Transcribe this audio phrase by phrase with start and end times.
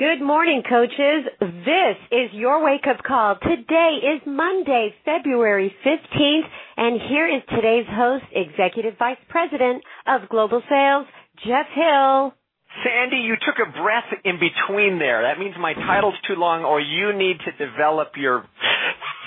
[0.00, 1.28] Good morning, coaches.
[1.40, 3.36] This is your wake up call.
[3.36, 6.48] Today is Monday, February 15th,
[6.78, 11.04] and here is today's host, Executive Vice President of Global Sales,
[11.44, 12.32] Jeff Hill.
[12.80, 15.20] Sandy, you took a breath in between there.
[15.20, 18.48] That means my title's too long, or you need to develop your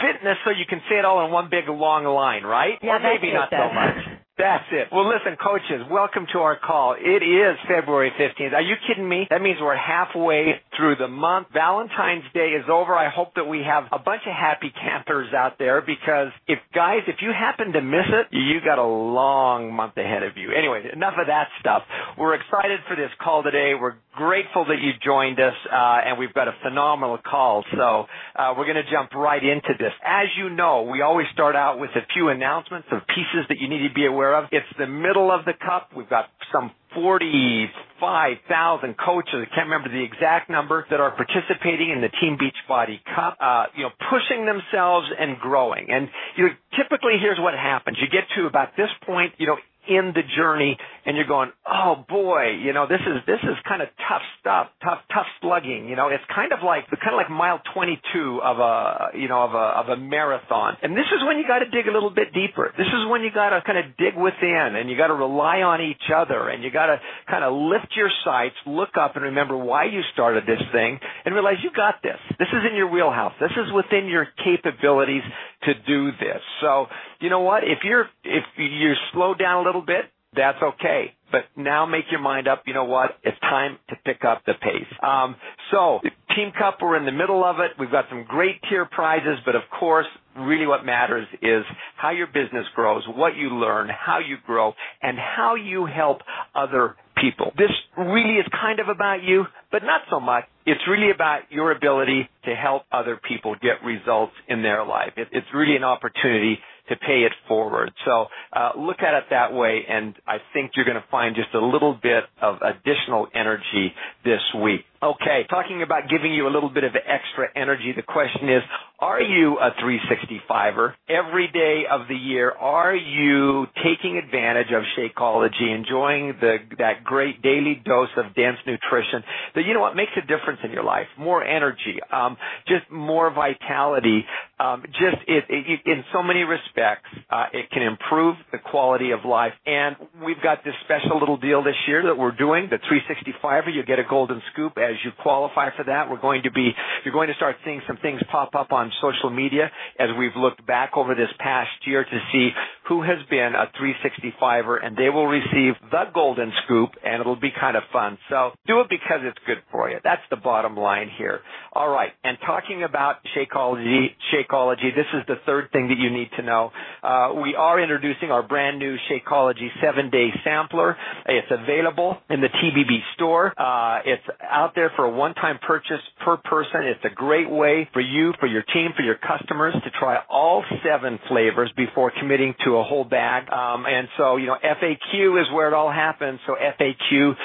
[0.01, 2.79] fitness so you can say it all in one big long line, right?
[2.81, 4.12] Yeah, or maybe not so much.
[4.35, 4.87] That's it.
[4.91, 6.95] Well, listen, coaches, welcome to our call.
[6.97, 8.53] It is February 15th.
[8.53, 9.27] Are you kidding me?
[9.29, 11.49] That means we're halfway through the month.
[11.53, 12.95] Valentine's Day is over.
[12.95, 17.01] I hope that we have a bunch of happy campers out there because if guys,
[17.07, 20.49] if you happen to miss it, you got a long month ahead of you.
[20.51, 21.83] Anyway, enough of that stuff.
[22.17, 23.73] We're excited for this call today.
[23.79, 27.63] We're grateful that you joined us, uh, and we've got a phenomenal call.
[27.75, 28.05] So,
[28.35, 29.91] uh, we're going to jump right into this.
[30.05, 33.67] As you know, we always start out with a few announcements of pieces that you
[33.67, 34.45] need to be aware of.
[34.51, 35.91] It's the middle of the cup.
[35.95, 42.01] We've got some 45,000 coaches, I can't remember the exact number, that are participating in
[42.01, 45.87] the Team Beachbody Cup, uh, you know, pushing themselves and growing.
[45.89, 47.97] And, you know, typically here's what happens.
[47.99, 52.03] You get to about this point, you know, in the journey and you're going, oh
[52.07, 55.95] boy, you know, this is, this is kind of tough stuff, tough, tough slugging, you
[55.95, 59.43] know, it's kind of like, the kind of like mile 22 of a, you know,
[59.43, 60.77] of a, of a marathon.
[60.81, 62.71] And this is when you got to dig a little bit deeper.
[62.77, 65.59] This is when you got to kind of dig within and you got to rely
[65.61, 66.97] on each other and you got to
[67.27, 71.35] kind of lift your sights, look up and remember why you started this thing and
[71.35, 72.19] realize you got this.
[72.39, 73.33] This is in your wheelhouse.
[73.39, 75.23] This is within your capabilities
[75.63, 76.41] to do this.
[76.61, 76.87] So,
[77.23, 77.63] you know what?
[77.63, 81.13] If you're, if you slow down a little bit, that's okay.
[81.31, 82.63] But now make your mind up.
[82.65, 83.11] You know what?
[83.23, 84.91] It's time to pick up the pace.
[85.01, 85.37] Um,
[85.71, 85.99] so
[86.35, 87.71] Team Cup, we're in the middle of it.
[87.79, 90.05] We've got some great tier prizes, but of course,
[90.37, 91.63] really what matters is
[91.95, 96.19] how your business grows, what you learn, how you grow, and how you help
[96.53, 97.53] other people.
[97.57, 100.43] This really is kind of about you, but not so much.
[100.65, 105.13] It's really about your ability to help other people get results in their life.
[105.15, 107.91] It, it's really an opportunity to pay it forward.
[108.05, 111.53] So uh, look at it that way, and I think you're going to find just
[111.53, 113.93] a little bit of additional energy
[114.25, 114.81] this week.
[115.03, 118.61] Okay, talking about giving you a little bit of extra energy, the question is,
[119.03, 122.51] are you a 365er every day of the year?
[122.51, 129.21] Are you taking advantage of Shakeology, enjoying the, that great daily dose of dense nutrition
[129.55, 131.07] that, you know what, makes a difference in your life?
[131.19, 134.23] More energy, um, just more vitality,
[134.57, 139.25] um, just it, it, in so many respects, uh, it can improve the quality of
[139.25, 139.51] life.
[139.65, 143.75] And we've got this special little deal this year that we're doing, the 365er.
[143.75, 146.09] You get a golden scoop as you qualify for that.
[146.09, 146.71] We're going to be,
[147.03, 150.65] you're going to start seeing some things pop up on social media as we've looked
[150.65, 152.49] back over this past year to see
[152.87, 157.51] who has been a 365er and they will receive the golden scoop and it'll be
[157.51, 158.17] kind of fun.
[158.29, 159.97] So do it because it's good for you.
[160.03, 161.39] That's the bottom line here.
[161.73, 162.11] All right.
[162.23, 166.71] And talking about Shakeology, Shakeology, this is the third thing that you need to know.
[167.01, 170.97] Uh, we are introducing our brand new Shakeology seven day sampler.
[171.27, 173.53] It's available in the TBB store.
[173.59, 176.81] Uh, it's out there for a one time purchase per person.
[176.83, 180.63] It's a great way for you, for your team, for your customers to try all
[180.85, 183.51] seven flavors before committing to a whole bag.
[183.51, 186.39] Um, and so, you know, FAQ is where it all happens.
[186.45, 187.35] So FAQ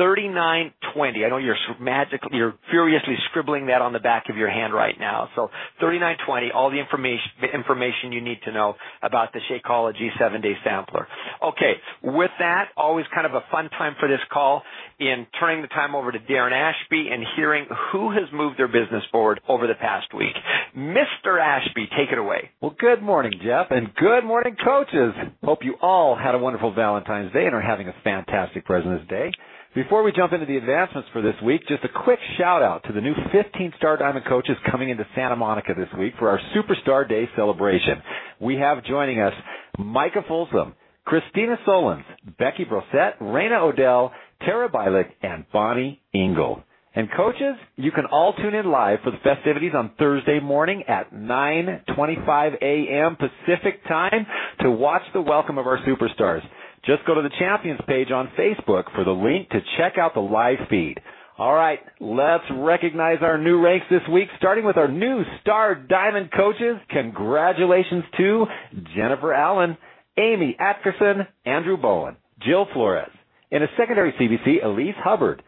[0.00, 1.24] 3920.
[1.24, 4.94] I know you're magically, you're furiously scribbling that on the back of your hand right
[4.98, 5.28] now.
[5.36, 10.54] So 3920, all the information, information you need to know about the Shakeology seven day
[10.64, 11.06] sampler.
[11.44, 11.74] Okay.
[12.02, 14.62] With that, always kind of a fun time for this call
[14.98, 19.04] in turning the time over to Darren Ashby and hearing who has moved their business
[19.12, 20.34] forward over the past week.
[20.74, 21.38] Mr.
[21.40, 22.48] Ashby, take it away.
[22.62, 25.12] Well, good morning, Jeff, and good morning, coaches.
[25.44, 29.30] Hope you all had a wonderful Valentine's Day and are having a fantastic President's Day.
[29.72, 32.92] Before we jump into the advancements for this week, just a quick shout out to
[32.92, 37.08] the new 15 star diamond coaches coming into Santa Monica this week for our Superstar
[37.08, 38.02] Day celebration.
[38.40, 39.32] We have joining us
[39.78, 42.02] Micah Folsom, Christina Solons,
[42.36, 44.10] Becky Brosette, Raina Odell,
[44.40, 46.64] Tara Bilick, and Bonnie Engel.
[46.92, 51.14] And coaches, you can all tune in live for the festivities on Thursday morning at
[51.14, 53.16] 9:25 a.m.
[53.16, 54.26] Pacific time
[54.62, 56.42] to watch the welcome of our superstars.
[56.86, 60.20] Just go to the champions page on Facebook for the link to check out the
[60.20, 60.98] live feed.
[61.38, 66.30] All right, let's recognize our new ranks this week, starting with our new Star Diamond
[66.36, 66.76] coaches.
[66.90, 68.46] Congratulations to
[68.94, 69.76] Jennifer Allen,
[70.18, 73.10] Amy Atkerson, Andrew Bowen, Jill Flores.
[73.50, 75.42] In a secondary CBC, Elise Hubbard,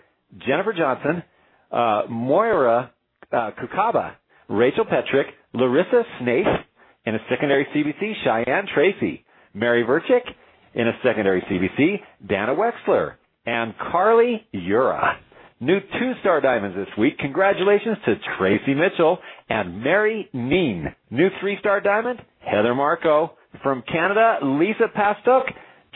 [0.47, 1.23] Jennifer Johnson,
[1.71, 2.91] uh, Moira
[3.31, 4.15] uh, Kukaba,
[4.49, 6.47] Rachel Petrick, Larissa Snaith.
[7.05, 9.25] In a secondary CBC, Cheyenne Tracy,
[9.55, 10.23] Mary Verchick,
[10.75, 13.15] in a secondary CBC, Dana Wexler,
[13.47, 15.19] and Carly Ura.
[15.61, 17.19] New two-star diamonds this week.
[17.19, 20.93] Congratulations to Tracy Mitchell and Mary Neen.
[21.11, 23.33] New three-star diamond, Heather Marco.
[23.63, 25.45] From Canada, Lisa Pastuk,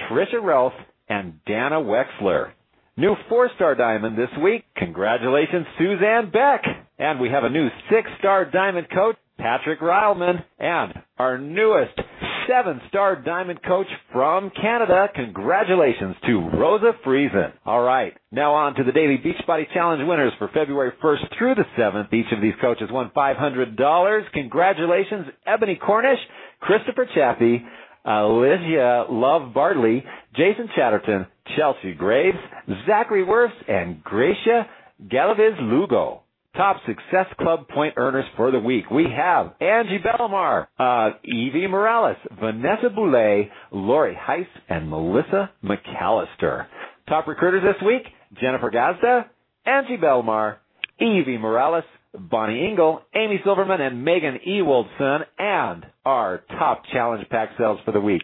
[0.08, 0.73] Trisha Relf,
[1.08, 2.52] and Dana Wexler.
[2.96, 4.64] New four-star diamond this week.
[4.76, 6.62] Congratulations, Suzanne Beck.
[6.99, 10.44] And we have a new six-star diamond coach, Patrick Ryleman.
[10.58, 11.99] And our newest
[12.48, 15.08] seven-star diamond coach from Canada.
[15.14, 17.52] Congratulations to Rosa Friesen.
[17.64, 18.12] All right.
[18.31, 22.12] Now on to the Daily Beachbody Challenge winners for February 1st through the 7th.
[22.12, 24.32] Each of these coaches won $500.
[24.32, 26.19] Congratulations, Ebony Cornish,
[26.60, 27.64] Christopher Chaffee,
[28.04, 30.04] Alicia Love Bartley,
[30.34, 31.26] Jason Chatterton,
[31.56, 32.38] Chelsea Graves,
[32.87, 34.69] Zachary Wirfs, and Gracia
[35.08, 36.22] Galaviz Lugo.
[36.56, 38.91] Top Success Club point earners for the week.
[38.91, 46.67] We have Angie Belmar, uh, Evie Morales, Vanessa Boulay, Lori Heiss, and Melissa McAllister.
[47.11, 48.03] Top recruiters this week,
[48.41, 49.26] Jennifer Gazda,
[49.67, 50.56] Angie Belmar,
[50.99, 51.85] Evie Morales,
[52.19, 58.00] Bonnie Engel, Amy Silverman, and Megan Ewaldson, and our top challenge pack sales for the
[58.00, 58.23] week.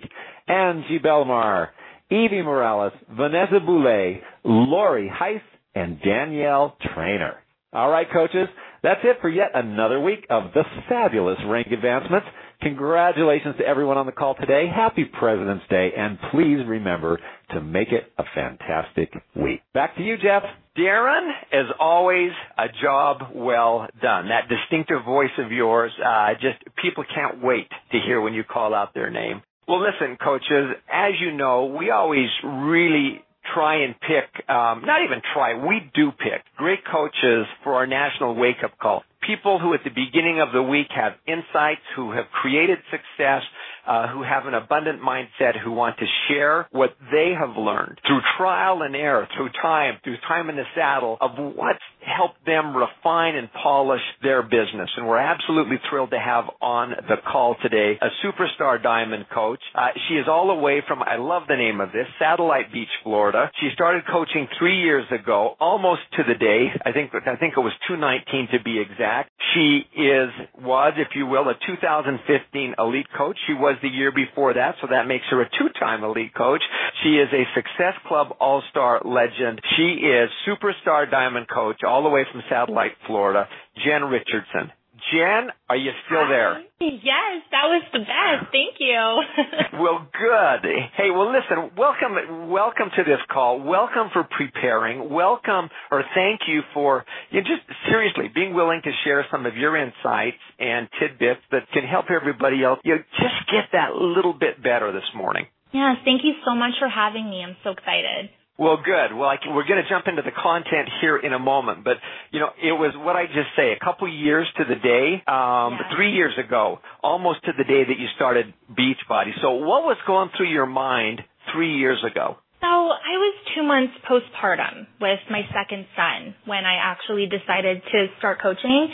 [0.48, 1.68] Angie Belmar,
[2.10, 5.42] Evie Morales, Vanessa Boulay, Lori Heiss,
[5.74, 7.41] and Danielle Trainer.
[7.74, 8.48] All right, coaches,
[8.82, 12.26] that's it for yet another week of the fabulous rank advancements.
[12.60, 14.66] Congratulations to everyone on the call today.
[14.68, 17.18] Happy President's Day, and please remember
[17.52, 19.62] to make it a fantastic week.
[19.72, 20.42] Back to you, Jeff.
[20.76, 24.28] Darren, as always, a job well done.
[24.28, 28.74] That distinctive voice of yours, uh, just people can't wait to hear when you call
[28.74, 29.40] out their name.
[29.66, 33.22] Well, listen, coaches, as you know, we always really
[33.54, 38.34] try and pick, um, not even try, we do pick great coaches for our national
[38.34, 39.02] wake up call.
[39.26, 43.42] People who at the beginning of the week have insights, who have created success,
[43.86, 48.20] uh, who have an abundant mindset, who want to share what they have learned through
[48.36, 53.36] trial and error, through time, through time in the saddle of what's helped them refine
[53.36, 54.90] and polish their business.
[54.96, 59.60] And we're absolutely thrilled to have on the call today a superstar diamond coach.
[59.74, 62.88] Uh, she is all the way from, I love the name of this, Satellite Beach,
[63.02, 63.50] Florida.
[63.60, 66.68] She started coaching three years ago, almost to the day.
[66.84, 69.30] I think, I think it was 219 to be exact.
[69.54, 73.38] She is, was, if you will, a 2015 elite coach.
[73.46, 76.62] She was the year before that, so that makes her a two-time elite coach.
[77.02, 79.60] She is a Success Club All-Star legend.
[79.76, 83.46] She is superstar diamond coach all the way from Satellite, Florida,
[83.84, 84.72] Jen Richardson.
[85.12, 86.64] Jen, are you still there?
[86.80, 88.48] Yes, that was the best.
[88.48, 88.96] Thank you.
[89.82, 90.64] well, good.
[90.96, 93.60] Hey, well, listen, welcome, welcome to this call.
[93.60, 95.10] Welcome for preparing.
[95.10, 97.60] Welcome, or thank you for you know, just
[97.90, 102.64] seriously being willing to share some of your insights and tidbits that can help everybody
[102.64, 102.78] else.
[102.84, 105.44] You know, just get that little bit better this morning.
[105.74, 107.44] Yes, thank you so much for having me.
[107.44, 108.30] I'm so excited.
[108.58, 109.16] Well, good.
[109.16, 111.96] Well, can, we're going to jump into the content here in a moment, but
[112.30, 113.72] you know, it was what I just say.
[113.72, 115.96] A couple years to the day, um, yeah.
[115.96, 119.32] three years ago, almost to the day that you started Beachbody.
[119.40, 121.22] So, what was going through your mind
[121.52, 122.36] three years ago?
[122.60, 128.06] So I was two months postpartum with my second son when I actually decided to
[128.18, 128.88] start coaching,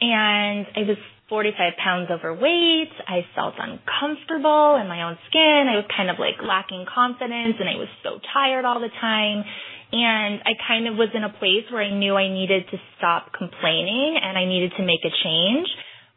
[0.00, 2.92] and I was 45 pounds overweight.
[3.06, 5.68] I felt uncomfortable in my own skin.
[5.68, 9.44] I was kind of like lacking confidence and I was so tired all the time.
[9.92, 13.32] And I kind of was in a place where I knew I needed to stop
[13.36, 15.68] complaining and I needed to make a change.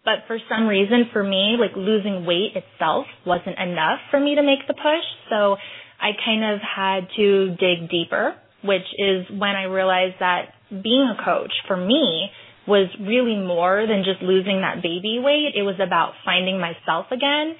[0.04, 4.44] But for some reason for me, like losing weight itself wasn't enough for me to
[4.44, 5.08] make the push.
[5.30, 5.56] So
[6.00, 11.24] I kind of had to dig deeper, which is when I realized that being a
[11.24, 12.32] coach for me
[12.68, 15.54] was really more than just losing that baby weight.
[15.56, 17.56] It was about finding myself again.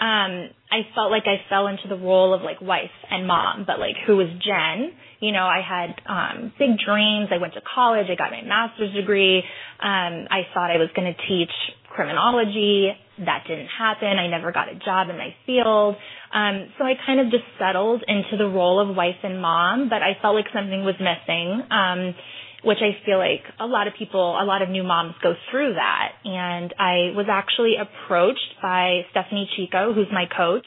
[0.00, 3.78] Um, I felt like I fell into the role of like wife and mom, but
[3.78, 4.90] like who was Jen?
[5.20, 7.28] You know, I had um big dreams.
[7.30, 9.38] I went to college, I got my master's degree.
[9.38, 11.52] Um, I thought I was gonna teach
[11.94, 12.90] criminology.
[13.18, 14.18] That didn't happen.
[14.18, 15.94] I never got a job in my field.
[16.34, 20.02] Um, so I kind of just settled into the role of wife and mom, but
[20.02, 21.62] I felt like something was missing.
[21.70, 22.14] Um,
[22.64, 25.74] which I feel like a lot of people, a lot of new moms go through
[25.74, 26.12] that.
[26.24, 30.66] And I was actually approached by Stephanie Chico, who's my coach,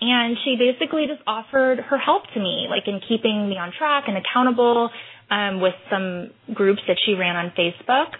[0.00, 4.04] and she basically just offered her help to me, like in keeping me on track
[4.08, 4.90] and accountable
[5.30, 8.14] um, with some groups that she ran on Facebook.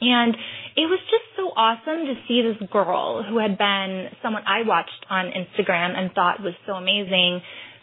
[0.00, 0.34] And
[0.76, 5.06] it was just so awesome to see this girl who had been someone I watched
[5.10, 7.40] on Instagram and thought was so amazing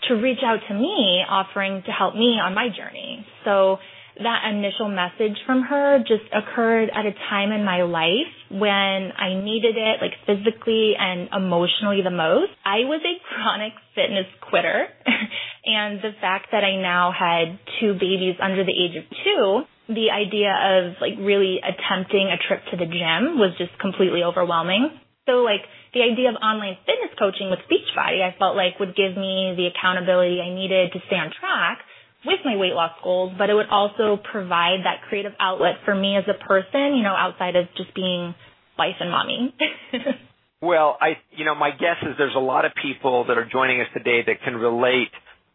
[0.08, 3.26] to reach out to me offering to help me on my journey.
[3.46, 3.78] So
[4.20, 9.40] that initial message from her just occurred at a time in my life when I
[9.42, 12.52] needed it, like physically and emotionally the most.
[12.66, 14.88] I was a chronic fitness quitter,
[15.66, 20.08] and the fact that I now had two babies under the age of two the
[20.08, 24.88] idea of like really attempting a trip to the gym was just completely overwhelming.
[25.28, 29.20] So like the idea of online fitness coaching with Beachbody, I felt like would give
[29.20, 31.84] me the accountability I needed to stay on track
[32.26, 36.18] with my weight loss goals, but it would also provide that creative outlet for me
[36.18, 38.36] as a person, you know, outside of just being
[38.78, 39.56] wife and mommy.
[40.62, 43.82] well, I, you know, my guess is there's a lot of people that are joining
[43.82, 45.10] us today that can relate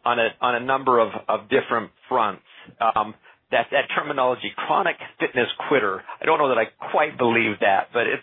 [0.05, 2.43] on a on a number of of different fronts.
[2.81, 3.15] Um,
[3.51, 6.03] that that terminology, chronic fitness quitter.
[6.21, 8.23] I don't know that I quite believe that, but it's,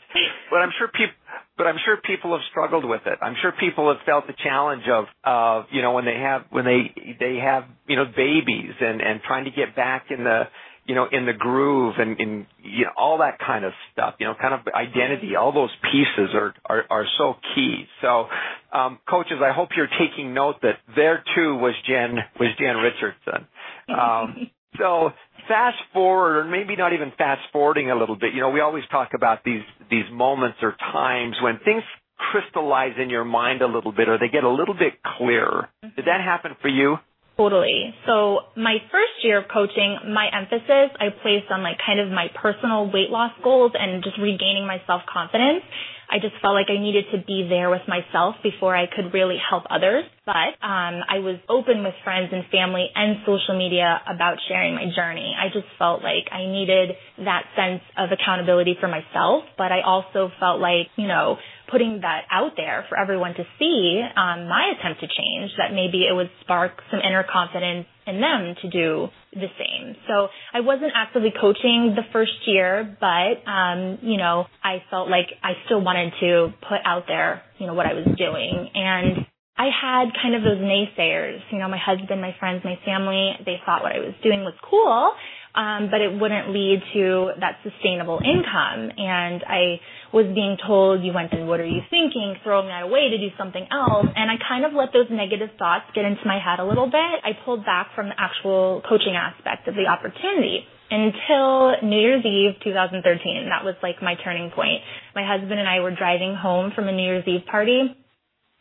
[0.51, 1.15] but I'm sure people
[1.57, 3.19] but I'm sure people have struggled with it.
[3.21, 6.65] I'm sure people have felt the challenge of, of you know, when they have when
[6.65, 10.43] they they have you know babies and and trying to get back in the
[10.85, 14.15] you know in the groove and in you know all that kind of stuff.
[14.19, 15.35] You know, kind of identity.
[15.35, 17.85] All those pieces are are, are so key.
[18.01, 18.25] So,
[18.73, 23.47] um, coaches, I hope you're taking note that there too was Jen was Jen Richardson.
[23.89, 25.11] Um, so
[25.47, 28.33] fast forward, or maybe not even fast forwarding a little bit.
[28.33, 31.83] You know, we always talk about these these moments or times when things
[32.17, 35.69] crystallize in your mind a little bit, or they get a little bit clearer.
[35.83, 35.95] Mm-hmm.
[35.95, 36.97] Did that happen for you?
[37.37, 37.95] Totally.
[38.05, 42.27] So my first year of coaching, my emphasis I placed on like kind of my
[42.29, 45.65] personal weight loss goals and just regaining my self confidence.
[46.13, 49.37] I just felt like I needed to be there with myself before I could really
[49.41, 50.05] help others.
[50.27, 54.85] But um, I was open with friends and family and social media about sharing my
[54.95, 55.33] journey.
[55.33, 56.93] I just felt like I needed
[57.25, 61.37] that sense of accountability for myself, but I also felt like, you know,
[61.71, 66.05] putting that out there for everyone to see um, my attempt to change, that maybe
[66.05, 69.95] it would spark some inner confidence in them to do the same.
[70.07, 75.27] So I wasn't actively coaching the first year, but um, you know, I felt like
[75.43, 78.69] I still wanted to put out there, you know, what I was doing.
[78.73, 79.25] And
[79.57, 83.57] I had kind of those naysayers, you know, my husband, my friends, my family, they
[83.65, 85.13] thought what I was doing was cool
[85.55, 88.89] um, but it wouldn't lead to that sustainable income.
[88.97, 89.77] And I
[90.09, 92.35] was being told, you went and what are you thinking?
[92.43, 94.09] Throwing that away to do something else.
[94.15, 97.21] And I kind of let those negative thoughts get into my head a little bit.
[97.21, 102.57] I pulled back from the actual coaching aspect of the opportunity until New Year's Eve
[102.65, 103.49] 2013.
[103.49, 104.81] That was like my turning point.
[105.13, 107.93] My husband and I were driving home from a New Year's Eve party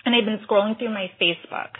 [0.05, 1.73] and I'd been scrolling through my Facebook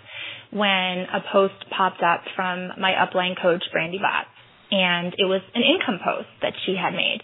[0.53, 4.32] when a post popped up from my upline coach, Brandy Botts
[4.73, 7.21] and it was an income post that she had made.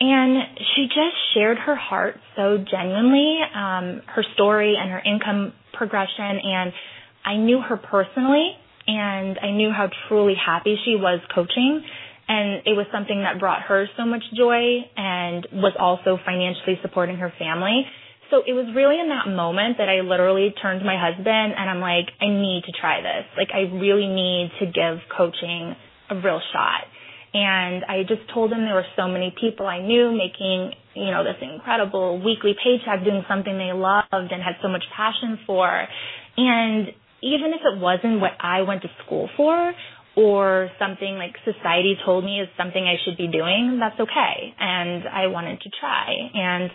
[0.00, 6.40] And she just shared her heart so genuinely, um, her story and her income progression.
[6.42, 6.72] And
[7.24, 8.56] I knew her personally,
[8.86, 11.84] and I knew how truly happy she was coaching.
[12.28, 17.16] And it was something that brought her so much joy and was also financially supporting
[17.18, 17.84] her family.
[18.30, 21.66] So it was really in that moment that I literally turned to my husband and
[21.68, 23.26] I'm like, I need to try this.
[23.36, 25.74] Like, I really need to give coaching
[26.10, 26.84] a real shot.
[27.32, 31.22] And I just told him there were so many people I knew making, you know,
[31.22, 35.86] this incredible weekly paycheck doing something they loved and had so much passion for.
[36.36, 36.88] And
[37.22, 39.72] even if it wasn't what I went to school for
[40.16, 44.54] or something like society told me is something I should be doing, that's okay.
[44.58, 46.10] And I wanted to try.
[46.34, 46.70] And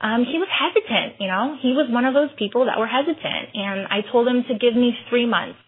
[0.00, 3.52] um, he was hesitant, you know, he was one of those people that were hesitant.
[3.52, 5.58] And I told him to give me three months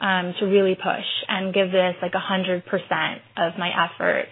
[0.00, 4.26] um, to really push and give this like a hundred percent of my effort.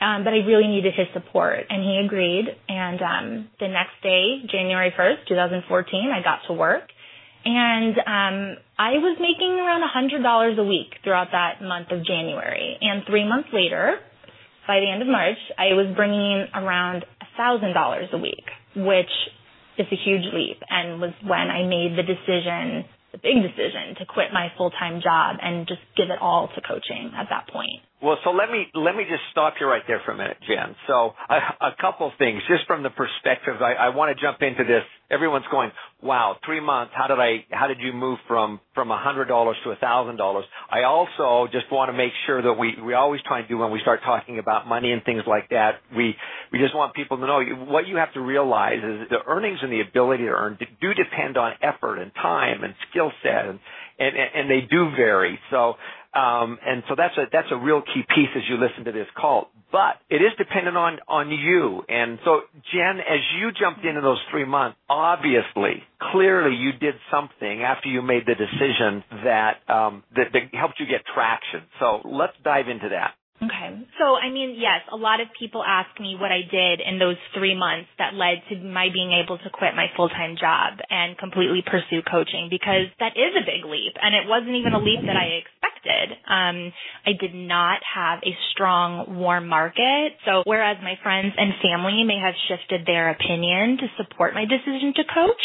[0.00, 2.46] Um, but I really needed his support, and he agreed.
[2.68, 6.88] And um, the next day, January 1st, 2014, I got to work,
[7.44, 12.78] and um, I was making around a $100 a week throughout that month of January.
[12.80, 13.96] And three months later,
[14.66, 17.04] by the end of March, I was bringing in around
[17.38, 18.44] $1,000 a week,
[18.76, 19.12] which
[19.78, 24.06] is a huge leap, and was when I made the decision a big decision to
[24.06, 27.82] quit my full-time job and just give it all to coaching at that point.
[28.02, 30.74] Well, so let me let me just stop you right there for a minute, Jen.
[30.86, 34.64] So a, a couple things, just from the perspective, I, I want to jump into
[34.64, 34.84] this.
[35.10, 35.70] Everyone's going,
[36.02, 36.92] "Wow, three months.
[36.96, 37.44] How did I?
[37.50, 41.50] How did you move from from a hundred dollars to a thousand dollars?" I also
[41.52, 44.00] just want to make sure that we we always try and do when we start
[44.02, 45.80] talking about money and things like that.
[45.94, 46.16] We
[46.52, 49.70] we just want people to know what you have to realize is the earnings and
[49.70, 53.58] the ability to earn do depend on effort and time and skill set and
[53.98, 55.38] and and they do vary.
[55.50, 55.74] So
[56.12, 59.06] um, and so that's a that's a real key piece as you listen to this
[59.16, 59.50] call.
[59.70, 61.82] But it is dependent on on you.
[61.88, 62.40] And so,
[62.72, 68.02] Jen, as you jumped into those three months, obviously, clearly, you did something after you
[68.02, 71.62] made the decision that um, that, that helped you get traction.
[71.78, 73.14] So let's dive into that.
[73.40, 73.72] Okay.
[73.96, 77.16] So, I mean, yes, a lot of people ask me what I did in those
[77.32, 81.64] three months that led to my being able to quit my full-time job and completely
[81.64, 85.16] pursue coaching because that is a big leap and it wasn't even a leap that
[85.16, 85.59] I expected.
[86.30, 86.72] Um,
[87.04, 90.14] I did not have a strong warm market.
[90.24, 94.94] So whereas my friends and family may have shifted their opinion to support my decision
[94.96, 95.42] to coach,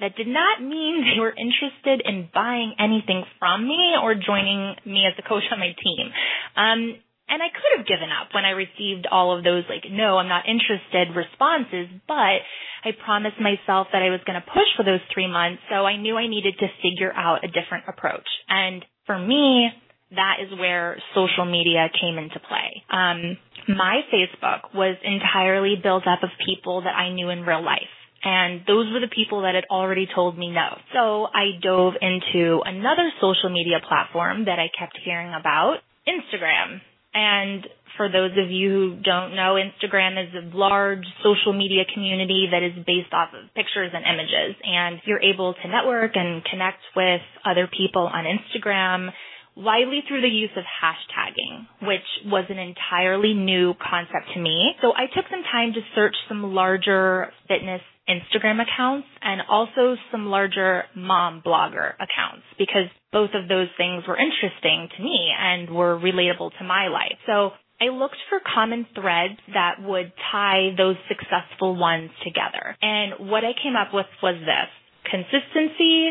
[0.00, 5.04] that did not mean they were interested in buying anything from me or joining me
[5.10, 6.06] as a coach on my team.
[6.54, 10.16] Um, and I could have given up when I received all of those like, no,
[10.16, 12.40] I'm not interested responses, but
[12.84, 15.60] I promised myself that I was going to push for those three months.
[15.68, 18.26] So I knew I needed to figure out a different approach.
[18.48, 19.68] And for me,
[20.12, 22.82] that is where social media came into play.
[22.90, 23.36] Um,
[23.68, 27.92] my Facebook was entirely built up of people that I knew in real life.
[28.24, 30.78] And those were the people that had already told me no.
[30.92, 36.80] So I dove into another social media platform that I kept hearing about, Instagram.
[37.14, 42.48] And for those of you who don't know, Instagram is a large social media community
[42.50, 44.56] that is based off of pictures and images.
[44.64, 49.10] And you're able to network and connect with other people on Instagram
[49.58, 54.72] widely through the use of hashtagging, which was an entirely new concept to me.
[54.80, 60.26] So I took some time to search some larger fitness Instagram accounts and also some
[60.26, 65.98] larger mom blogger accounts because both of those things were interesting to me and were
[65.98, 67.18] relatable to my life.
[67.26, 67.50] So
[67.80, 72.76] I looked for common threads that would tie those successful ones together.
[72.80, 74.70] And what I came up with was this
[75.10, 76.10] consistency,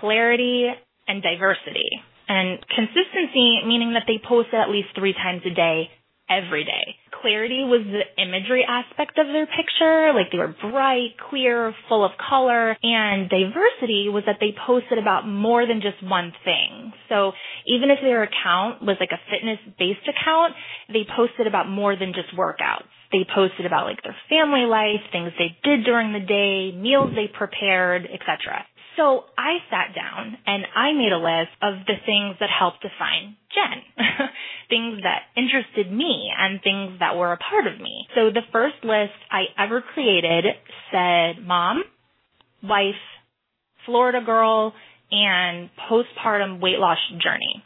[0.00, 0.70] clarity,
[1.06, 1.90] and diversity.
[2.28, 5.90] And consistency meaning that they posted at least three times a day
[6.28, 6.96] every day.
[7.20, 12.12] Clarity was the imagery aspect of their picture, like they were bright, clear, full of
[12.16, 16.92] color, and diversity was that they posted about more than just one thing.
[17.08, 17.32] So
[17.66, 20.54] even if their account was like a fitness based account,
[20.92, 22.88] they posted about more than just workouts.
[23.12, 27.28] They posted about like their family life, things they did during the day, meals they
[27.28, 28.64] prepared, etc.
[28.96, 33.36] So I sat down and I made a list of the things that helped define
[33.52, 33.82] Jen.
[34.68, 38.06] things that interested me and things that were a part of me.
[38.14, 40.44] So the first list I ever created
[40.90, 41.82] said mom,
[42.62, 43.02] wife,
[43.86, 44.72] Florida girl,
[45.10, 47.62] and postpartum weight loss journey.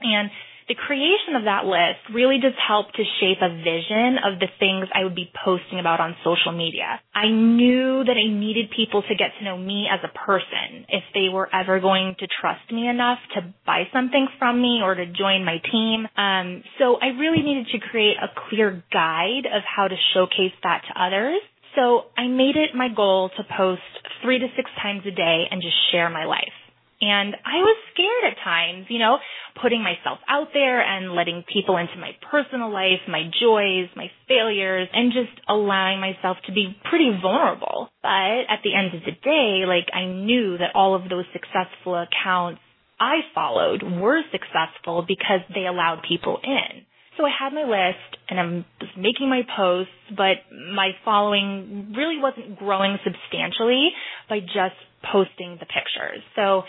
[0.00, 0.30] And
[0.70, 4.86] the creation of that list really just helped to shape a vision of the things
[4.94, 7.02] I would be posting about on social media.
[7.12, 11.02] I knew that I needed people to get to know me as a person if
[11.12, 15.06] they were ever going to trust me enough to buy something from me or to
[15.10, 16.06] join my team.
[16.14, 20.82] Um, so I really needed to create a clear guide of how to showcase that
[20.86, 21.42] to others.
[21.74, 23.82] So I made it my goal to post
[24.22, 26.54] three to six times a day and just share my life.
[27.00, 29.18] And I was scared at times, you know,
[29.62, 34.88] putting myself out there and letting people into my personal life, my joys, my failures,
[34.92, 37.88] and just allowing myself to be pretty vulnerable.
[38.02, 41.96] But at the end of the day, like I knew that all of those successful
[41.96, 42.60] accounts
[43.00, 46.84] I followed were successful because they allowed people in.
[47.16, 48.44] So I had my list and I
[48.80, 53.90] was making my posts, but my following really wasn't growing substantially
[54.28, 54.76] by just
[55.10, 56.22] posting the pictures.
[56.36, 56.62] So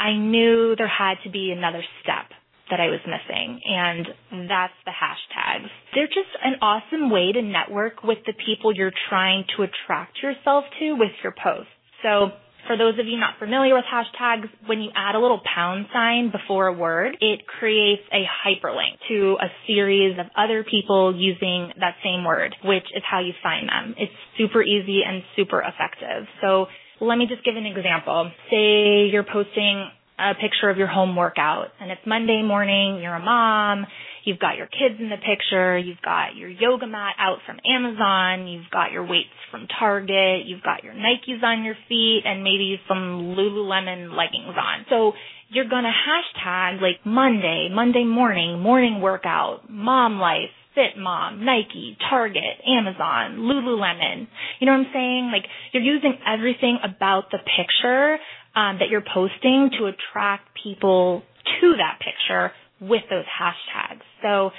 [0.00, 2.32] I knew there had to be another step
[2.70, 5.68] that I was missing, and that's the hashtags.
[5.94, 10.64] They're just an awesome way to network with the people you're trying to attract yourself
[10.78, 11.70] to with your posts.
[12.02, 12.30] So
[12.66, 16.30] for those of you not familiar with hashtags, when you add a little pound sign
[16.30, 21.96] before a word, it creates a hyperlink to a series of other people using that
[22.04, 23.94] same word, which is how you find them.
[23.98, 26.26] It's super easy and super effective.
[26.40, 26.66] So
[27.00, 28.30] let me just give an example.
[28.50, 33.24] Say you're posting a picture of your home workout and it's Monday morning, you're a
[33.24, 33.86] mom,
[34.24, 38.46] you've got your kids in the picture, you've got your yoga mat out from Amazon,
[38.46, 42.78] you've got your weights from Target, you've got your Nikes on your feet and maybe
[42.86, 44.84] some Lululemon leggings on.
[44.90, 45.12] So
[45.48, 52.62] you're gonna hashtag like Monday, Monday morning, morning workout, mom life, Fit Mom, Nike, Target,
[52.66, 54.28] Amazon, Lululemon.
[54.60, 55.30] You know what I'm saying?
[55.32, 58.18] Like you're using everything about the picture
[58.54, 61.22] um, that you're posting to attract people
[61.60, 64.02] to that picture with those hashtags.
[64.22, 64.50] So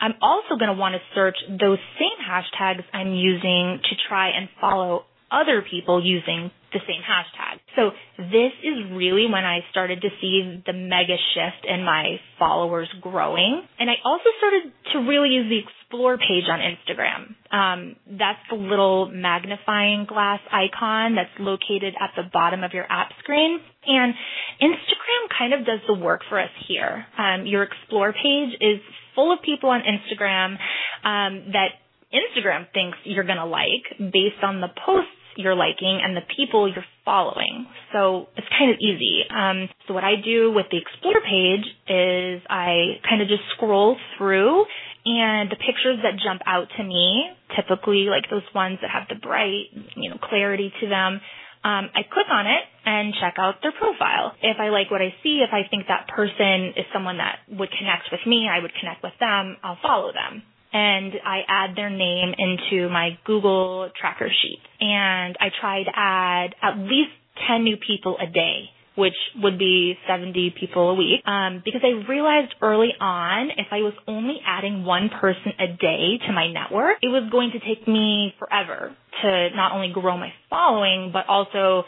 [0.00, 4.48] I'm also going to want to search those same hashtags I'm using to try and
[4.60, 7.58] follow other people using the same hashtag.
[7.74, 12.88] So this is really when I started to see the mega shift in my followers
[13.00, 13.62] growing.
[13.78, 17.34] And I also started to really use the explore page on Instagram.
[17.50, 23.10] Um, that's the little magnifying glass icon that's located at the bottom of your app
[23.22, 23.58] screen.
[23.86, 24.14] And
[24.62, 27.04] Instagram kind of does the work for us here.
[27.18, 28.80] Um, your explore page is
[29.14, 30.52] full of people on Instagram
[31.02, 31.80] um, that
[32.12, 36.68] Instagram thinks you're going to like based on the posts you're liking and the people
[36.68, 37.66] you're following.
[37.92, 39.22] So it's kind of easy.
[39.30, 43.96] Um, so what I do with the explore page is I kind of just scroll
[44.18, 44.64] through
[45.04, 49.14] and the pictures that jump out to me, typically like those ones that have the
[49.16, 51.20] bright, you know, clarity to them,
[51.62, 54.32] um, I click on it and check out their profile.
[54.42, 57.68] If I like what I see, if I think that person is someone that would
[57.70, 60.42] connect with me, I would connect with them, I'll follow them.
[60.72, 64.60] And I add their name into my Google tracker sheet.
[64.80, 67.10] And I try to add at least
[67.48, 72.06] 10 new people a day which would be 70 people a week, um, because I
[72.06, 76.98] realized early on if I was only adding one person a day to my network,
[77.00, 81.84] it was going to take me forever to not only grow my following, but also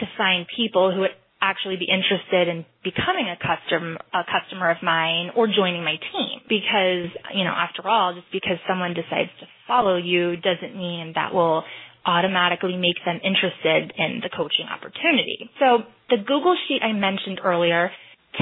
[0.00, 1.10] to find people who would
[1.44, 6.40] actually be interested in becoming a custom a customer of mine or joining my team
[6.48, 11.34] because you know after all just because someone decides to follow you doesn't mean that
[11.34, 11.62] will
[12.06, 15.48] automatically make them interested in the coaching opportunity.
[15.58, 17.90] So the Google Sheet I mentioned earlier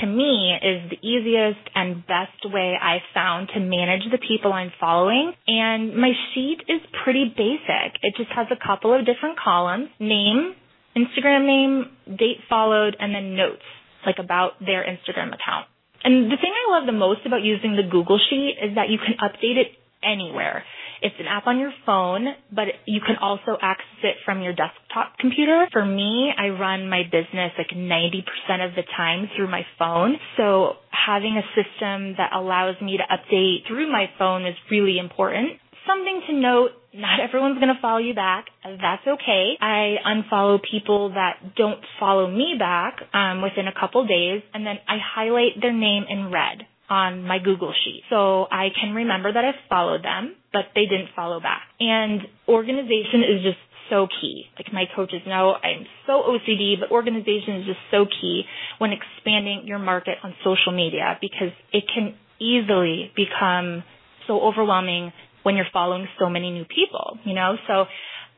[0.01, 4.73] to me is the easiest and best way I've found to manage the people I'm
[4.81, 5.33] following.
[5.47, 8.01] And my sheet is pretty basic.
[8.03, 10.55] It just has a couple of different columns, name,
[10.97, 13.63] Instagram name, date followed, and then notes,
[14.05, 15.67] like about their Instagram account.
[16.05, 18.99] And the thing I love the most about using the Google Sheet is that you
[18.99, 19.69] can update it
[20.03, 20.65] anywhere.
[21.01, 25.19] It's an app on your phone, but you can also access it from your desktop
[25.19, 25.67] computer.
[25.73, 28.23] For me, I run my business like 90%
[28.65, 30.17] of the time through my phone.
[30.37, 35.59] So having a system that allows me to update through my phone is really important.
[35.87, 38.47] Something to note, not everyone's going to follow you back.
[38.65, 39.55] That's okay.
[39.61, 44.77] I unfollow people that don't follow me back um, within a couple days, and then
[44.89, 48.03] I highlight their name in red on my Google sheet.
[48.11, 51.63] So I can remember that I've followed them, but they didn't follow back.
[51.81, 54.45] And organization is just so key.
[54.57, 58.43] Like my coaches know I'm so OCD, but organization is just so key
[58.79, 63.83] when expanding your market on social media because it can easily become
[64.27, 67.57] so overwhelming when you're following so many new people, you know?
[67.67, 67.87] So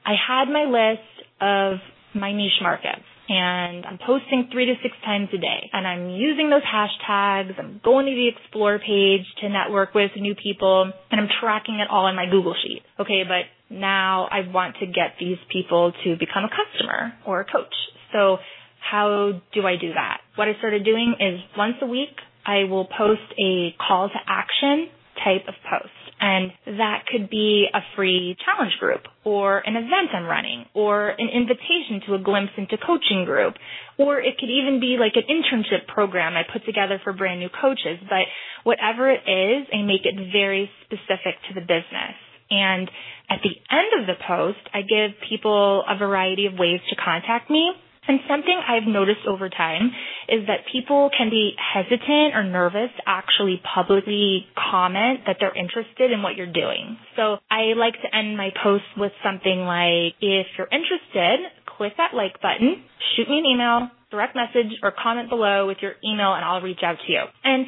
[0.04, 1.08] I had my list
[1.40, 1.78] of
[2.14, 6.50] my niche markets and I'm posting three to six times a day and I'm using
[6.50, 7.58] those hashtags.
[7.58, 11.88] I'm going to the explore page to network with new people and I'm tracking it
[11.90, 12.82] all in my Google sheet.
[13.00, 17.44] Okay, but now I want to get these people to become a customer or a
[17.44, 17.74] coach.
[18.12, 18.38] So
[18.78, 20.20] how do I do that?
[20.36, 24.88] What I started doing is once a week I will post a call to action
[25.24, 26.03] type of post.
[26.24, 31.28] And that could be a free challenge group or an event I'm running or an
[31.28, 33.52] invitation to a glimpse into coaching group.
[33.98, 37.50] Or it could even be like an internship program I put together for brand new
[37.50, 38.00] coaches.
[38.08, 38.24] But
[38.64, 42.16] whatever it is, I make it very specific to the business.
[42.50, 42.90] And
[43.28, 47.50] at the end of the post, I give people a variety of ways to contact
[47.50, 47.70] me.
[48.06, 49.90] And something I've noticed over time
[50.28, 56.12] is that people can be hesitant or nervous to actually publicly comment that they're interested
[56.12, 56.98] in what you're doing.
[57.16, 62.14] So I like to end my posts with something like, if you're interested, click that
[62.14, 62.84] like button,
[63.16, 66.80] shoot me an email, direct message, or comment below with your email and I'll reach
[66.82, 67.22] out to you.
[67.42, 67.66] And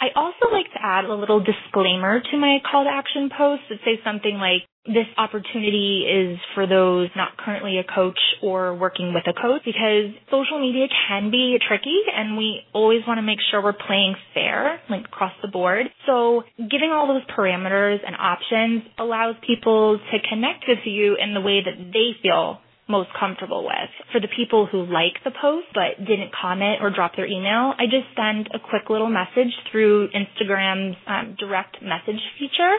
[0.00, 3.78] I also like to add a little disclaimer to my call to action post that
[3.84, 9.24] says something like, this opportunity is for those not currently a coach or working with
[9.28, 13.62] a coach because social media can be tricky and we always want to make sure
[13.62, 15.86] we're playing fair, like across the board.
[16.06, 21.42] So giving all those parameters and options allows people to connect with you in the
[21.42, 23.90] way that they feel most comfortable with.
[24.12, 27.84] For the people who like the post but didn't comment or drop their email, I
[27.84, 32.74] just send a quick little message through Instagram's um, direct message feature.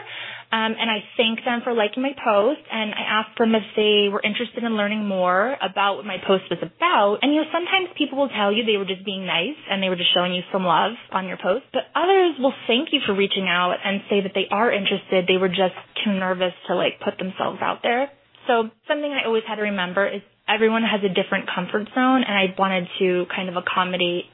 [0.50, 4.10] Um, and I thank them for liking my post and I ask them if they
[4.10, 7.22] were interested in learning more about what my post was about.
[7.22, 9.88] And you know, sometimes people will tell you they were just being nice and they
[9.88, 13.14] were just showing you some love on your post, but others will thank you for
[13.14, 15.30] reaching out and say that they are interested.
[15.30, 18.10] They were just too nervous to like put themselves out there.
[18.50, 22.34] So something I always had to remember is everyone has a different comfort zone and
[22.34, 24.26] I wanted to kind of accommodate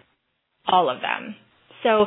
[0.66, 1.37] all of them.
[1.85, 2.07] So,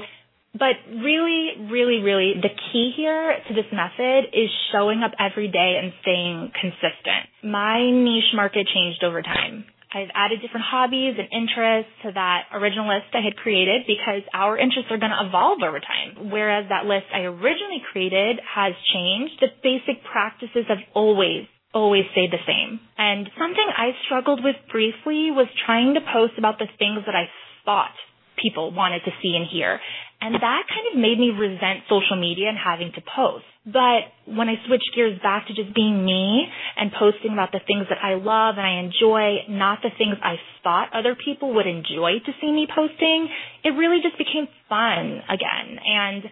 [0.58, 5.78] but really, really, really the key here to this method is showing up every day
[5.78, 7.30] and staying consistent.
[7.46, 9.66] My niche market changed over time.
[9.94, 14.58] I've added different hobbies and interests to that original list I had created because our
[14.58, 16.34] interests are going to evolve over time.
[16.34, 22.28] Whereas that list I originally created has changed, the basic practices have always always stay
[22.28, 22.80] the same.
[22.98, 27.30] And something I struggled with briefly was trying to post about the things that I
[27.66, 27.94] thought
[28.42, 29.80] people wanted to see and hear.
[30.22, 33.46] And that kind of made me resent social media and having to post.
[33.66, 37.86] But when I switched gears back to just being me and posting about the things
[37.90, 42.20] that I love and I enjoy, not the things I thought other people would enjoy
[42.26, 43.30] to see me posting,
[43.64, 45.80] it really just became fun again.
[45.86, 46.24] And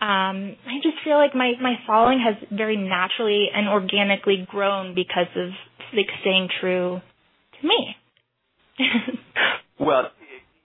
[0.00, 5.30] um, I just feel like my, my following has very naturally and organically grown because
[5.36, 5.50] of
[5.94, 7.00] like staying true
[7.60, 7.96] to me.
[9.78, 10.10] well,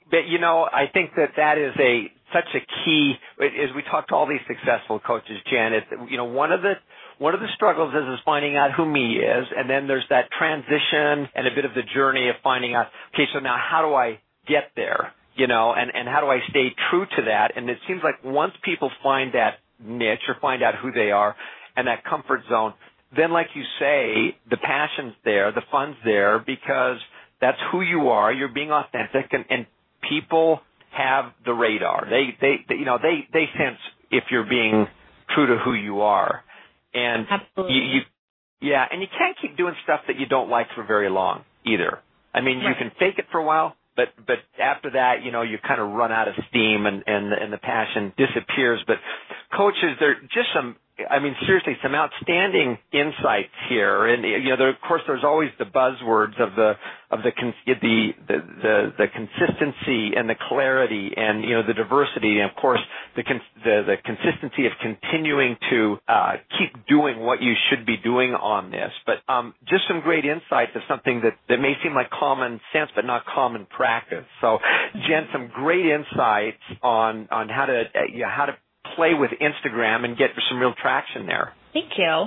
[0.10, 4.08] but you know, I think that that is a such a key as we talk
[4.10, 5.84] to all these successful coaches, Janet.
[6.10, 6.74] You know, one of the
[7.18, 10.30] one of the struggles is is finding out who me is, and then there's that
[10.38, 12.88] transition and a bit of the journey of finding out.
[13.14, 15.14] Okay, so now how do I get there?
[15.40, 17.56] You know, and and how do I stay true to that?
[17.56, 21.36] And it seems like once people find that niche or find out who they are
[21.76, 22.74] and that comfort zone,
[23.16, 26.98] then like you say, the passion's there, the fun's there because
[27.42, 28.32] that's who you are.
[28.32, 29.66] You're being authentic, and, and
[30.08, 30.60] people
[30.92, 32.08] have the radar.
[32.10, 33.80] They, they, they, you know, they, they sense
[34.12, 34.88] if you're being
[35.34, 36.44] true to who you are.
[36.94, 37.76] And Absolutely.
[37.76, 38.02] you, you,
[38.62, 42.00] yeah, and you can't keep doing stuff that you don't like for very long either.
[42.34, 42.70] I mean, right.
[42.70, 43.76] you can fake it for a while,
[44.60, 47.58] after that, you know, you kind of run out of steam and and and the
[47.58, 48.82] passion disappears.
[48.88, 48.98] But
[49.56, 50.76] coaches, there just some
[51.10, 55.50] I mean, seriously, some outstanding insights here, and you know, there, of course, there's always
[55.58, 56.74] the buzzwords of the
[57.12, 57.32] of the
[57.66, 62.80] the the the, consistency and the clarity, and you know, the diversity, and of course,
[63.16, 63.24] the
[63.64, 68.72] the, the consistency of continuing to uh, keep doing what you should be doing on
[68.72, 68.92] this.
[69.06, 72.90] But um, just some great insights of something that that may seem like common sense,
[72.96, 74.26] but not common practice.
[74.42, 74.60] So,
[74.94, 78.54] Jen, some great insights on on how to uh, you know, how to
[78.96, 81.54] play with Instagram and get some real traction there.
[81.74, 82.26] Thank you.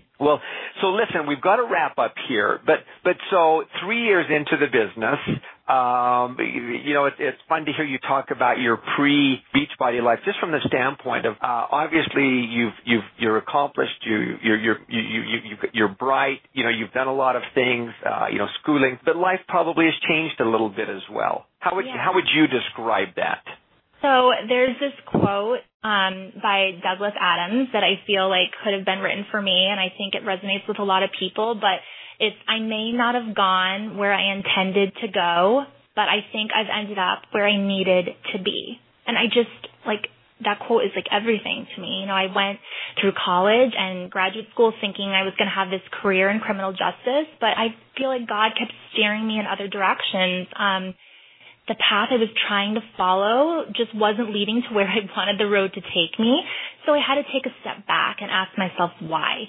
[0.20, 0.40] well,
[0.80, 4.66] so listen, we've got to wrap up here, but but so three years into the
[4.66, 5.18] business,
[5.66, 6.36] um,
[6.84, 10.38] you know, it, it's fun to hear you talk about your pre Beachbody life, just
[10.38, 15.22] from the standpoint of uh, obviously you've you've you're accomplished, you you're you're you you
[15.22, 18.98] you you're bright, you know, you've done a lot of things, uh, you know, schooling,
[19.04, 21.46] but life probably has changed a little bit as well.
[21.60, 21.96] How would yeah.
[21.96, 23.42] how would you describe that?
[24.02, 29.00] So there's this quote um, by Douglas Adams that I feel like could have been
[29.00, 31.54] written for me, and I think it resonates with a lot of people.
[31.54, 31.80] But
[32.18, 35.64] it's I may not have gone where I intended to go,
[35.96, 38.78] but I think I've ended up where I needed to be.
[39.06, 39.50] And I just
[39.86, 40.08] like
[40.44, 42.00] that quote is like everything to me.
[42.00, 42.60] You know, I went
[43.00, 46.72] through college and graduate school thinking I was going to have this career in criminal
[46.72, 50.48] justice, but I feel like God kept steering me in other directions.
[50.56, 50.94] Um,
[51.68, 55.46] the path I was trying to follow just wasn't leading to where I wanted the
[55.46, 56.42] road to take me.
[56.86, 59.44] So I had to take a step back and ask myself why.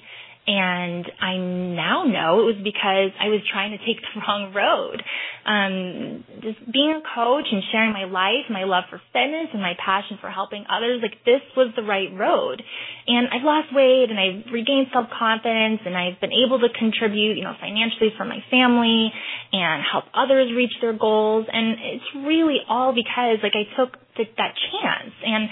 [0.48, 4.98] And I now know it was because I was trying to take the wrong road.
[5.46, 9.78] Um, just being a coach and sharing my life, my love for fitness and my
[9.78, 12.62] passion for helping others, like this was the right road.
[13.06, 17.46] And I've lost weight and I've regained self-confidence and I've been able to contribute, you
[17.46, 19.14] know, financially for my family
[19.54, 21.46] and help others reach their goals.
[21.54, 25.50] And it's really all because like I took th- that chance and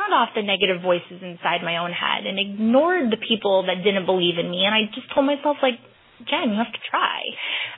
[0.00, 4.06] turned off the negative voices inside my own head and ignored the people that didn't
[4.06, 4.64] believe in me.
[4.64, 5.76] And I just told myself, like,
[6.24, 7.20] Jen, you have to try.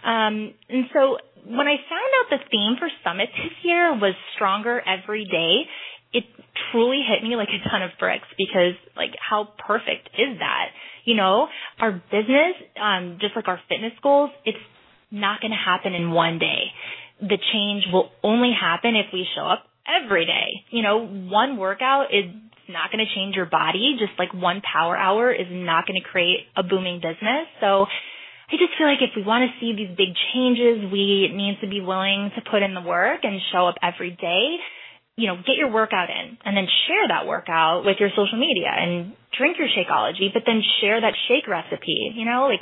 [0.07, 4.83] Um, and so when I found out the theme for Summit this year was stronger
[4.83, 5.67] every day,
[6.13, 6.25] it
[6.71, 10.67] truly hit me like a ton of bricks because like how perfect is that?
[11.05, 11.49] You know,
[11.81, 14.59] our business, um, just like our fitness goals, it's
[15.11, 16.71] not going to happen in one day.
[17.21, 20.65] The change will only happen if we show up every day.
[20.71, 22.31] You know, one workout is
[22.69, 26.09] not going to change your body, just like one power hour is not going to
[26.09, 27.47] create a booming business.
[27.61, 31.59] So I just feel like if we want to see these big changes, we need
[31.61, 34.57] to be willing to put in the work and show up every day
[35.17, 38.73] you know, get your workout in and then share that workout with your social media
[38.73, 42.13] and drink your Shakeology, but then share that shake recipe.
[42.15, 42.61] You know, like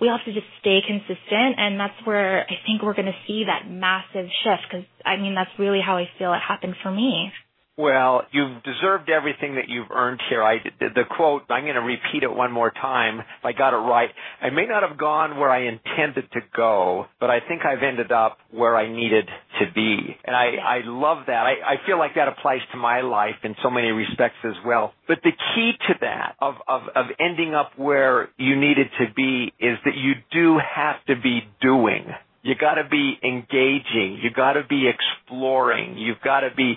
[0.00, 3.44] we have to just stay consistent and that's where I think we're going to see
[3.46, 7.30] that massive shift because I mean, that's really how I feel it happened for me.
[7.78, 10.42] Well, you've deserved everything that you've earned here.
[10.42, 13.78] I, the quote, I'm going to repeat it one more time if I got it
[13.88, 14.10] right.
[14.42, 18.12] I may not have gone where I intended to go, but I think I've ended
[18.12, 19.26] up where I needed
[19.64, 20.16] to be.
[20.24, 21.46] And I, I love that.
[21.46, 24.92] I, I feel like that applies to my life in so many respects as well.
[25.08, 29.52] But the key to that, of, of, of ending up where you needed to be,
[29.58, 32.06] is that you do have to be doing
[32.42, 34.18] You got to be engaging.
[34.20, 35.96] You got to be exploring.
[35.96, 36.74] You've got to be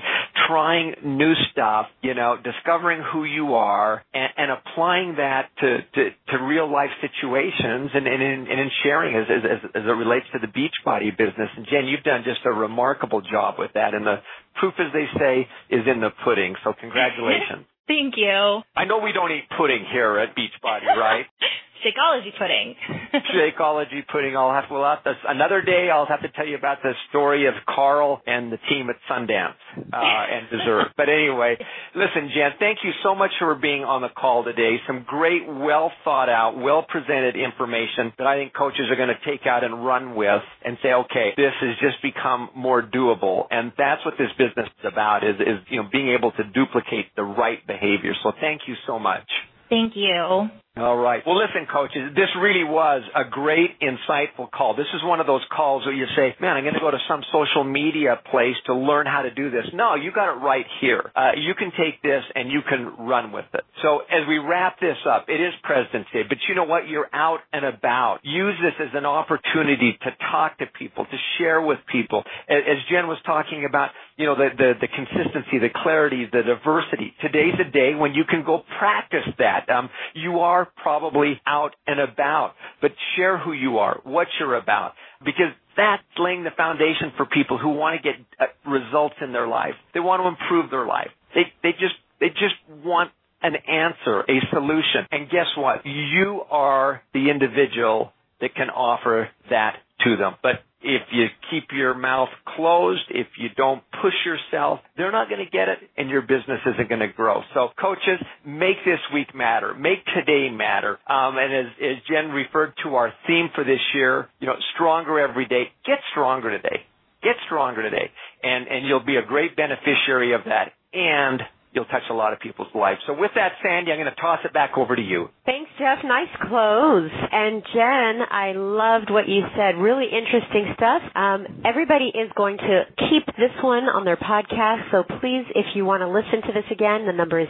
[0.48, 6.10] trying new stuff, you know, discovering who you are and, and applying that to, to,
[6.30, 10.26] to, real life situations and, and, in, and in sharing as, as, as it relates
[10.34, 11.50] to the Beachbody business.
[11.58, 13.96] And Jen, you've done just a remarkable job with that.
[13.96, 14.18] And the
[14.60, 16.56] proof, as they say, is in the pudding.
[16.64, 17.66] So congratulations.
[17.88, 18.62] Thank you.
[18.76, 21.26] I know we don't eat pudding here at Beachbody, right?
[21.84, 22.76] Shakeology pudding.
[23.36, 24.38] Shakeology pudding.
[24.38, 26.94] I'll have to, we'll have to, another day I'll have to tell you about the
[27.10, 30.94] story of Carl and the team at Sundance, uh, and dessert.
[30.98, 31.58] But anyway,
[31.94, 34.78] listen, Jen, thank you so much for being on the call today.
[34.88, 39.30] Some great, well thought out, well presented information that I think coaches are going to
[39.30, 43.48] take out and run with and say, okay, this has just become more doable.
[43.52, 47.16] And that's what this business is about is, is, you know, being able to duplicate
[47.16, 48.14] the right behavior.
[48.24, 49.28] So thank you so much.
[49.70, 50.50] Thank you.
[50.78, 51.24] All right.
[51.26, 54.76] Well, listen, coaches, this really was a great, insightful call.
[54.76, 57.00] This is one of those calls where you say, man, I'm going to go to
[57.08, 59.64] some social media place to learn how to do this.
[59.74, 61.12] No, you got it right here.
[61.16, 63.64] Uh, you can take this and you can run with it.
[63.82, 66.90] So as we wrap this up, it is President's Day, but you know what?
[66.90, 68.20] You're out and about.
[68.24, 72.26] Use this as an opportunity to talk to people, to share with people.
[72.50, 77.14] As Jen was talking about, you know, the, the, the consistency, the clarity, the diversity.
[77.22, 79.70] Today's a day when you can go practice that.
[79.70, 84.94] Um, you are probably out and about, but share who you are, what you're about,
[85.24, 89.48] because that's laying the foundation for people who want to get uh, results in their
[89.48, 89.74] life.
[89.94, 91.10] They want to improve their life.
[91.34, 95.06] They, they just, they just want an answer, a solution.
[95.12, 95.86] And guess what?
[95.86, 100.36] You are the individual that can offer that to them.
[100.42, 105.44] But if you keep your mouth closed, if you don't push yourself, they're not going
[105.44, 107.42] to get it and your business isn't going to grow.
[107.54, 109.74] So coaches, make this week matter.
[109.74, 111.00] Make today matter.
[111.10, 115.20] Um, and as, as Jen referred to our theme for this year, you know, stronger
[115.20, 115.64] every day.
[115.86, 116.86] Get stronger today.
[117.24, 118.12] Get stronger today.
[118.44, 120.74] And, and you'll be a great beneficiary of that.
[120.94, 121.42] And
[121.76, 123.00] you'll touch a lot of people's lives.
[123.06, 125.30] So with that, Sandy, I'm going to toss it back over to you.
[125.46, 126.00] Thanks, Jeff.
[126.04, 127.12] Nice close.
[127.32, 129.76] And Jen, I loved what you said.
[129.78, 131.02] Really interesting stuff.
[131.14, 134.90] Um, everybody is going to keep this one on their podcast.
[134.92, 137.50] So please, if you want to listen to this again, the number is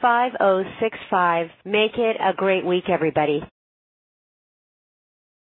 [0.00, 1.50] 832-225-5065.
[1.64, 3.42] Make it a great week, everybody.